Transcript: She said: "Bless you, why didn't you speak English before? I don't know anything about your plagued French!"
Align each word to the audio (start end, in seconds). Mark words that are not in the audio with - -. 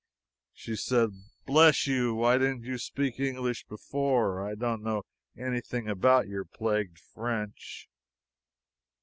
She 0.53 0.75
said: 0.77 1.11
"Bless 1.45 1.85
you, 1.85 2.15
why 2.15 2.39
didn't 2.39 2.63
you 2.63 2.79
speak 2.79 3.19
English 3.19 3.65
before? 3.67 4.43
I 4.43 4.55
don't 4.55 4.81
know 4.81 5.03
anything 5.37 5.87
about 5.87 6.27
your 6.27 6.43
plagued 6.45 6.97
French!" 6.97 7.87